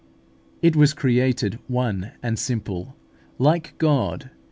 [0.63, 2.95] It was created one and simple,
[3.37, 4.31] like God.